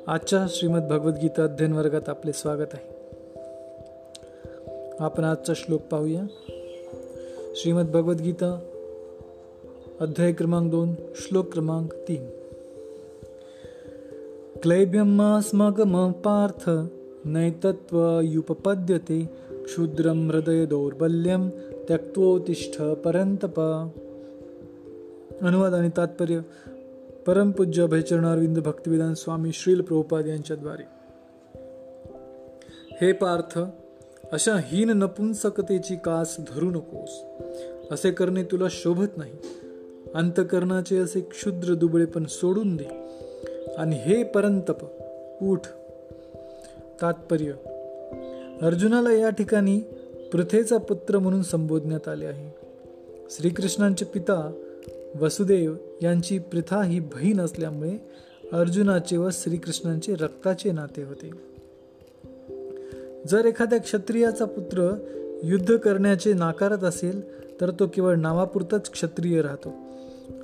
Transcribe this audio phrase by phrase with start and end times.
[0.06, 2.94] आजच्या श्रीमद भगवद्गीता अध्ययन वर्गात आपले स्वागत आहे.
[4.98, 6.22] आपण आजचा श्लोक पाहूया.
[7.56, 8.60] श्रीमद भगवद्गीता
[10.00, 12.30] अध्याय क्रमांक दोन श्लोक क्रमांक तीन.
[14.62, 16.70] क्लैब्यमास्मगम पार्थ
[17.24, 21.48] नैतत्वयुपपद्यते क्षुद्रं हृदय दौर्बल्यम
[21.88, 23.60] त्यक्तोतिष्ठ परंतप
[25.42, 26.40] अनुवाद आणि तात्पर्य
[27.26, 30.82] परमपूज्य अभयचरणारविंद भक्तिविधान स्वामी श्रील प्रभुपाद यांच्याद्वारे.
[33.00, 33.58] हे पार्थ
[34.32, 37.22] अशा हीन नपुंसकतेची कास धरू नकोस.
[37.90, 39.32] असे करणे तुला शोभत नाही.
[40.14, 42.84] अंतकरणाचे असे क्षुद्र दुबळेपण सोडून दे.
[43.78, 44.84] आणि हे परंतप
[45.42, 45.60] उठ.
[47.02, 47.52] तात्पर्य
[48.64, 49.80] अर्जुनाला या ठिकाणी
[50.32, 52.66] पृथेचा पुत्र म्हणून संबोधण्यात आले आहे.
[53.30, 54.52] श्रीकृष्णांचे पिता
[55.20, 57.98] वसुदेव यांची प्रथा ही बहीण असल्यामुळे
[58.52, 61.30] अर्जुनाचे व श्रीकृष्णांचे रक्ताचे नाते होते.
[63.28, 64.94] जर एखाद्या क्षत्रियाचा पुत्र
[65.42, 69.72] युद्ध करण्याचे नाकारत असेल तर तो केवळ नावापुरताच क्षत्रिय राहतो.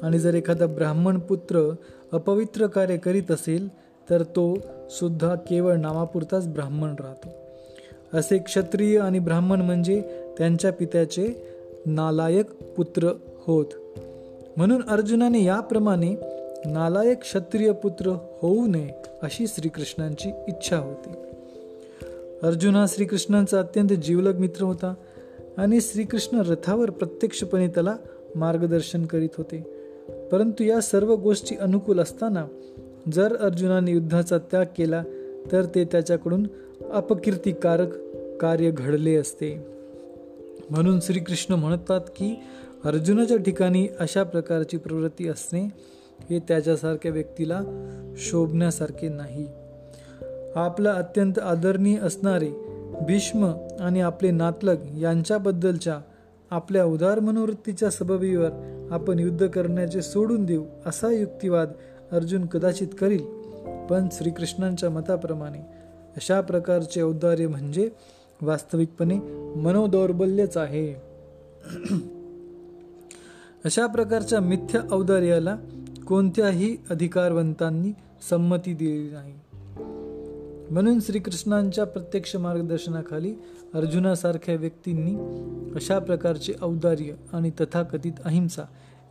[0.03, 1.75] आणि जर एखादा ब्राह्मण पुत्र
[2.12, 3.69] अपवित्र कार्य करीत असेल
[4.11, 4.59] तर तो
[4.91, 7.50] सुद्धा केवळ नावापुरताच ब्राह्मण राहतो.
[8.14, 10.03] असे क्षत्रिय आणि ब्राह्मण म्हणजे
[10.39, 11.47] त्यांच्या पित्याचे
[11.86, 13.12] नालायक पुत्र
[13.47, 13.66] होत.
[14.56, 16.14] म्हणून अर्जुनाने याप्रमाणे
[16.66, 18.88] नालायक क्षत्रिय पुत्र होऊ नये
[19.22, 21.11] अशी श्रीकृष्णांची इच्छा होती.
[22.42, 24.94] अर्जुन हा श्रीकृष्णांचा अत्यंत जीवलग मित्र होता
[25.56, 27.97] आणि श्रीकृष्ण रथावर प्रत्यक्षपणे त्याला
[28.34, 29.81] मार्गदर्शन करीत होते.
[30.33, 32.47] परंतु या सर्व गोष्टी अनुकूल असताना
[33.12, 35.03] जर अर्जुनाने युद्धाचा त्याग केला
[35.53, 36.47] तर ते त्याच्याकडून
[36.92, 37.88] अपकीर्तिकारक
[38.41, 39.66] कार्य घडले असते.
[40.70, 42.42] म्हणून श्रीकृष्ण म्हणतात की
[42.84, 45.62] अर्जुनाच्या ठिकाणी अशा प्रकारची प्रवृत्ती असणे
[46.30, 47.60] हे त्याच्यासारख्या व्यक्तीला
[48.16, 49.47] शोभण्यासारखे नाही.
[50.54, 52.50] आपला अत्यंत आदरणीय असणारे
[53.06, 56.00] भीष्म आणि आपले नातलग यांच्याबद्दलच्या
[56.50, 58.50] आपल्या उदार मनोवृत्तीच्या सबबीवर
[58.91, 61.72] आपण युद्ध करण्याचे सोडून देऊ असा युक्तिवाद
[62.12, 63.25] अर्जुन कदाचित करील
[63.91, 65.79] पण श्रीकृष्णांच्या मताप्रमाणे
[66.20, 67.91] अशा प्रकारचे औदार्य म्हणजे
[68.42, 69.14] वास्तविकपणे
[69.56, 70.94] मनोदौर्बल्यच आहे.
[73.64, 75.56] अशा प्रकारच्या मिथ्य औदार्याला
[76.06, 77.92] कोणत्याही अधिकारवंतांनी
[78.30, 79.34] संमती दिली नाही.
[80.70, 83.34] म्हणून श्रीकृष्णांच्या प्रत्यक्ष मार्गदर्शनाखाली
[83.75, 85.14] अर्जुनासारख्या व्यक्तींनी
[85.75, 88.62] अशा प्रकारचे औदार्य आणि तथाकथित अहिंसा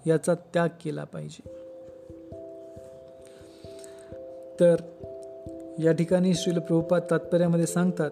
[0.07, 1.49] याचा त्याग केला पाहिजे.
[4.59, 4.75] तर
[5.79, 8.09] या ठिकाणी श्रील प्रभुपाद तात्पर्यामध्ये सांगतात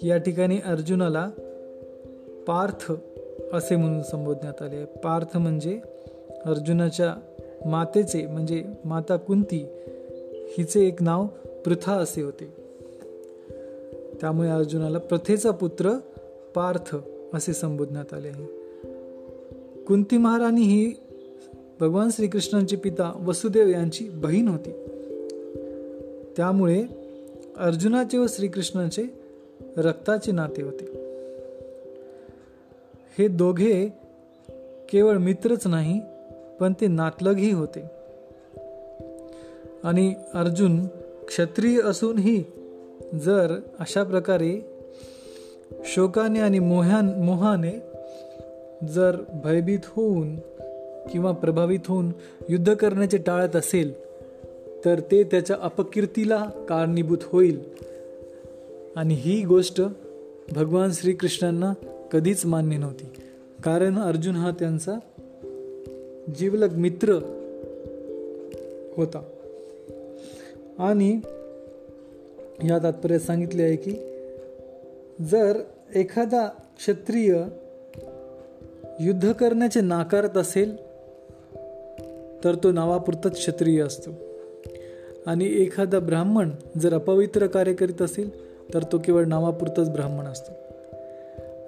[0.00, 1.30] की या ठिकाणी अर्जुनाला
[2.46, 2.92] पार्थ
[3.52, 4.84] असे म्हणून संबोधण्यात आले आहे.
[4.84, 5.80] पार्थ म्हणजे
[6.46, 7.14] अर्जुनाच्या
[7.66, 9.66] मातेचे म्हणजे माता कुंती
[10.58, 11.26] हिचे एक नाव
[11.64, 12.54] पृथा असे होते.
[14.20, 15.90] त्यामुळे अर्जुनाला प्रथेचा पुत्र
[16.54, 16.96] पार्थ
[17.34, 18.46] असे संबोधण्यात आले आहे.
[19.84, 20.92] कुंती महाराणी ही
[21.80, 24.70] भगवान श्रीकृष्णांचे पिता वसुदेव यांची बहीण होती.
[26.36, 26.84] त्यामुळे
[27.56, 29.14] अर्जुनाचे व श्रीकृष्णाचे
[29.76, 30.84] रक्ताचे नाते होते.
[33.18, 33.88] हे दोघे
[34.88, 36.00] केवळ मित्रच नाही
[36.60, 37.90] पण ते नातलगही होते.
[39.84, 40.86] आणि अर्जुन
[41.26, 42.44] क्षत्रिय असूनही
[43.24, 44.70] जर अशा प्रकारे
[45.84, 47.82] शोकाने आणि मोह्यान मोहाने
[48.86, 50.36] जर भयभीत होऊन
[51.12, 52.12] किंवा प्रभावित होऊन
[52.48, 54.03] युद्ध करण्याचे टाळत असेल
[54.84, 57.60] तर ते त्याच्या अपकीर्तीला कारणीभूत होईल.
[58.96, 59.82] आणि ही गोष्ट
[60.52, 61.72] भगवान श्रीकृष्णांना
[62.12, 63.04] कधीच मान्य नव्हती.
[63.64, 64.98] कारण अर्जुन हा त्यांचा
[66.38, 67.12] जीवलग मित्र
[68.96, 69.22] होता.
[70.78, 71.20] आणि
[72.64, 73.90] या तात्पर्यात सांगितले आहे की
[75.24, 75.58] जर
[75.94, 76.46] एखादा
[76.76, 77.42] क्षत्रिय
[79.00, 80.76] युद्ध करण्याचे नाकारत असेल
[82.44, 84.10] तर तो नावापुरताच क्षत्रिय असतो.
[85.26, 86.50] आणि एखादा ब्राह्मण
[86.80, 88.44] जर अपवित्र कार्य करीत असेल
[88.74, 90.52] तर तो केवळ नावापुरतंच ब्राह्मण असतो.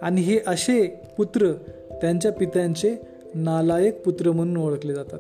[0.03, 1.53] आणि हे असे पुत्र
[2.01, 2.97] त्यांच्या पित्यांचे
[3.35, 5.19] नालायक पुत्र म्हणून ओळखले जातात.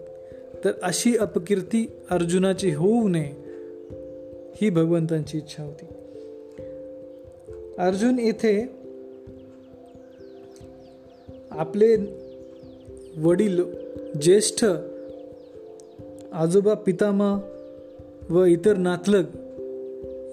[0.64, 3.32] तर अशी अपकीर्ती अर्जुनाची होऊ नये
[4.62, 5.86] ही भगवंतांची इच्छा होती.
[7.78, 8.70] अर्जुन येथे
[11.50, 11.96] आपले
[13.18, 13.62] वडील
[14.22, 14.64] ज्येष्ठ
[16.32, 17.55] आजोबा पितामा
[18.31, 19.25] व इतर नातलग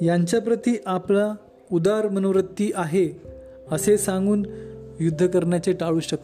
[0.02, 1.36] यांच्याप्रती आपला
[1.72, 3.22] उदार मनोवृत्ती आहे
[3.72, 4.46] असे सांगून
[5.00, 6.18] युद्ध करण्याचे टाळू शक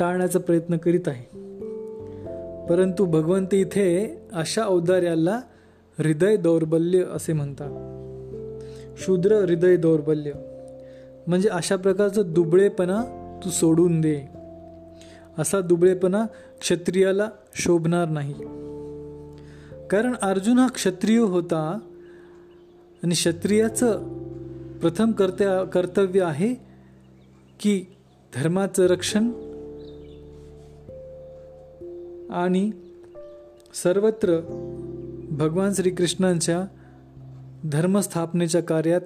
[0.00, 1.38] टाळण्याचा प्रयत्न करीत आहे.
[2.66, 5.40] परंतु भगवंत इथे अशा औदार्याला
[5.98, 7.70] हृदय दौर्बल्य असे म्हणतात.
[8.98, 10.32] शूद्र हृदय दौर्बल्य.
[11.26, 13.02] म्हणजे अशा प्रकारचं दुबळेपणा
[13.44, 14.28] तू सोडून दे.
[15.38, 16.26] असा दुबळेपणा
[16.60, 18.34] क्षत्रियाला शोभणार नाही.
[19.90, 21.78] कारण अर्जुन हा क्षत्रिय होता
[23.02, 24.02] आणि क्षत्रियाचं
[24.78, 26.54] प्रथम कर्त्या कर्तव्य आहे
[27.60, 27.84] की
[28.34, 29.28] धर्माचं रक्षण
[32.30, 32.70] आणि
[33.74, 34.40] सर्वत्र
[35.30, 36.64] भगवान श्रीकृष्णांच्या
[37.72, 39.00] धर्मस्थापनेच्या कार्यात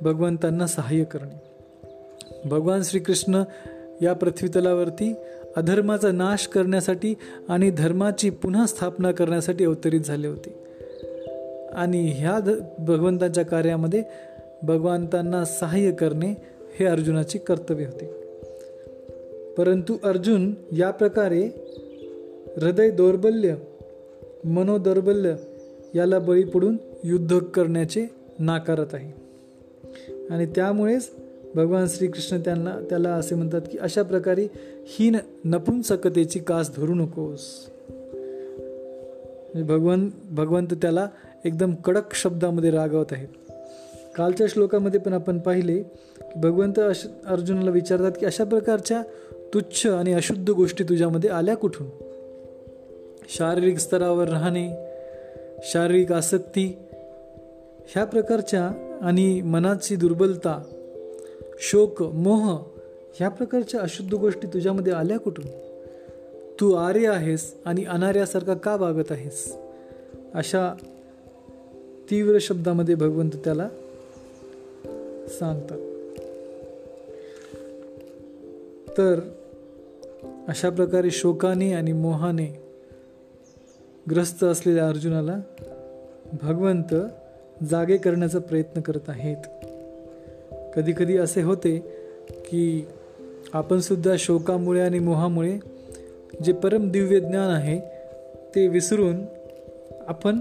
[0.00, 1.54] भगवंतांना सहाय्य करणे.
[2.48, 3.42] भगवान श्रीकृष्ण
[4.02, 5.14] या पृथ्वीतलावरती
[5.56, 7.14] अधर्माचा नाश करण्यासाठी
[7.48, 10.64] आणि धर्माची पुन्हा स्थापना करण्यासाठी अवतरित झाले होते.
[11.72, 14.02] आणि ह्या ध भगवंतांच्या कार्यामध्ये
[14.62, 16.34] भगवंतांना सहाय्य करणे
[16.78, 18.06] हे अर्जुनाचे कर्तव्य होते.
[19.58, 21.42] परंतु अर्जुन या प्रकारे
[22.56, 23.54] हृदय दौर्बल्य
[24.44, 25.34] मनोदौर्बल्य
[25.94, 28.06] याला बळी पडून युद्ध करण्याचे
[28.38, 29.24] नाकारत आहे.
[30.30, 31.10] आणि त्यामुळेच
[31.54, 34.46] भगवान श्रीकृष्ण त्यांना त्याला असे म्हणतात की अशा प्रकारे
[34.86, 37.40] हीन नपुंसकतेची कास धरू नकोस.
[39.54, 41.08] म्हणजे भगवान भगवंत त्याला
[41.44, 43.28] एकदम कडक शब्दामध्ये रागवत आहेत.
[44.16, 49.02] कालच्या श्लोकामध्ये पण आपण पाहिले की भगवंत अश अर्जुनाला विचारतात की अशा प्रकारच्या
[49.54, 51.86] तुच्छ आणि अशुद्ध गोष्टी तुझ्यामध्ये आल्या कुठून?
[53.28, 54.70] शारीरिक स्तरावर राहणे
[55.62, 56.76] शारीरिक आसक्ती
[57.88, 60.62] ह्या प्रकारच्या आणि मनाची दुर्बलता
[61.58, 62.64] शोक मोह
[63.14, 65.46] ह्या प्रकारच्या अशुद्ध गोष्टी तुझ्यामध्ये आल्या कुठून?
[66.60, 69.56] तू आर्य आहेस आणि अनार्यासारखा का वागत आहेस?
[70.34, 70.74] अशा
[72.10, 73.68] तीव्र शब्दामध्ये भगवंत त्याला
[75.28, 75.78] सांगतात.
[78.98, 79.20] तर
[80.48, 82.62] अशा प्रकारे शोकाने आणि मोहाने
[84.10, 85.36] ग्रस्त असलेल्या अर्जुनाला
[86.42, 86.94] भगवंत
[87.70, 89.66] जागे करण्याचा प्रयत्न करत आहेत.
[90.74, 91.78] कधीकधी असे होते
[92.30, 92.86] की
[93.52, 95.58] आपणसुद्धा शोकामुळे आणि मोहामुळे
[96.44, 97.80] जे परमदिव्य ज्ञान आहे
[98.54, 99.22] ते विसरून
[100.08, 100.40] आपण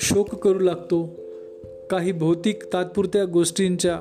[0.00, 1.08] शोक करू लागतो.
[1.90, 3.96] काही भौतिक तात्पुरत्या गोष्टींच्या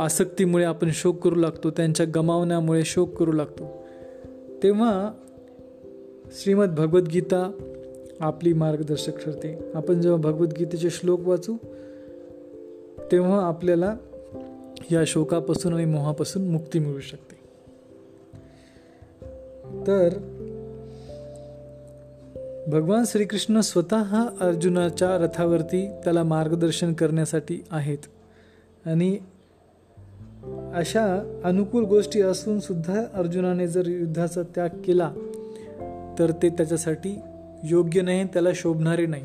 [0.00, 3.64] आसक्तीमुळे आपण शोक करू लागतो त्यांच्या गमावण्यामुळे शोक करू लागतो.
[4.62, 5.12] तेव्हा
[6.32, 7.50] श्रीमद भगवद्गीता
[8.20, 9.58] आपली मार्गदर्शक ठरते.
[9.74, 11.56] आपण जेव्हा भगवद्गीतेचे श्लोक वाचू
[13.12, 13.96] तेव्हा आपल्याला
[14.92, 17.36] या शोकापासून आणि मोहापासून मुक्ती मिळू शकते.
[19.86, 20.08] तर
[22.68, 27.98] भगवान श्रीकृष्ण स्वतः अर्जुनाच्या रथावरती त्याला मार्गदर्शन करण्यासाठी आहेत.
[28.86, 29.18] आणि
[30.74, 35.12] अशा अनुकूल गोष्टी असून सुद्धा अर्जुनाने जर युद्धाचा त्याग केला
[36.18, 37.18] तर ते त्याच्यासाठी
[37.68, 39.24] योग्य नाही त्याला शोभणारे नाही.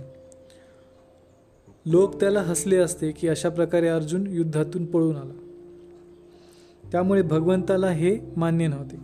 [1.85, 5.33] लोक त्याला हसले असते की अशा प्रकारे अर्जुन युद्धातून पळून आला.
[6.91, 8.97] त्यामुळे भगवंताला हे मान्य नव्हते.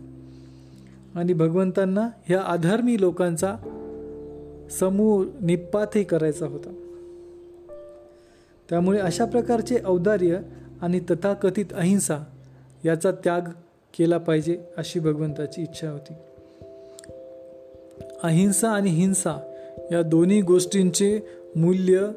[1.14, 3.56] आणि भगवंतांना ह्या अधर्मी लोकांचा
[4.70, 6.70] समूह निपातही करायचा होता.
[8.70, 10.38] त्यामुळे अशा प्रकारचे औदार्य
[10.82, 12.18] आणि तथाकथित अहिंसा
[12.84, 13.40] याचा त्याग
[13.98, 16.12] केला पाहिजे अशी भगवंताची इच्छा होती.
[18.22, 19.52] अहिंसा आणि हिंसा
[19.92, 21.20] या दोन्ही गोष्टींचे
[21.56, 22.08] मूल्य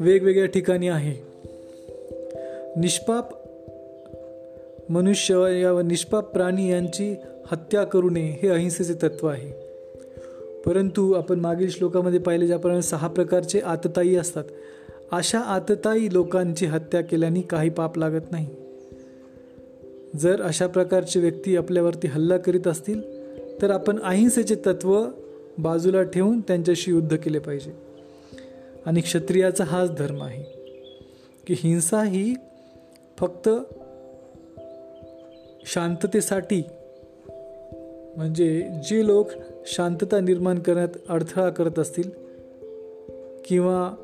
[0.00, 1.28] वेगवेगळ्या ठिकाणी आहे.
[2.76, 3.28] निष्पाप
[4.92, 7.14] मनुष्य या निष्पाप प्राणी यांची
[7.46, 9.52] हत्या करू नये हे अहिंसेचे तत्व आहे.
[10.66, 14.44] परंतु आपण मागील श्लोकामध्ये पाहिले ज्याप्रमाणे सहा प्रकारचे आतताई असतात.
[15.12, 18.46] अशा आतताई लोकांची हत्या केल्याने काही पाप लागत नाही.
[20.16, 23.17] जर अशा प्रकारचे व्यक्ती आपल्यावरती हल्ला करीत असतील
[23.62, 25.04] तर आपण अहिंसेचे तत्व
[25.58, 27.88] बाजूला ठेवून त्यांच्याशी युद्ध केले पाहिजे.
[28.86, 30.42] आणि क्षत्रियाचा हाच धर्म आहे
[31.46, 32.34] की हिंसा ही
[33.18, 33.48] फक्त
[35.66, 36.62] शांततेसाठी
[38.16, 39.26] म्हणजे जे लोक
[39.66, 42.10] शांतता निर्माण करण्यात अडथळा करत असतील
[43.44, 43.94] किंवा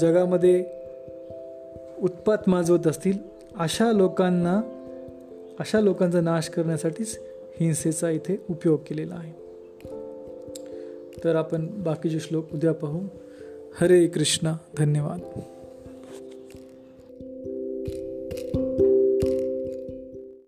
[0.00, 0.64] जगामध्ये
[2.02, 3.18] उत्पात माजवत असतील
[3.58, 4.60] अशा लोकांना
[5.60, 7.20] अशा लोकांचा नाश करण्यासाठीच
[7.60, 9.32] हिंसेचा इथे उपयोग केलेला आहे.
[11.24, 13.00] तर आपण बाकीचे श्लोक उद्या पाहू.
[13.80, 15.40] हरे कृष्णा धन्यवाद.